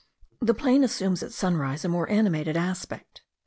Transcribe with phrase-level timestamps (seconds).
[0.41, 3.21] The plain assumes at sunrise a more animated aspect.